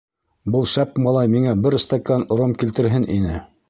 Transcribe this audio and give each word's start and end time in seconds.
Был 0.55 0.65
шәп 0.71 0.97
малай 1.09 1.31
миңә 1.35 1.55
бер 1.67 1.79
стакан 1.87 2.29
ром 2.43 2.61
килтерһен 2.65 3.11
ине. 3.23 3.41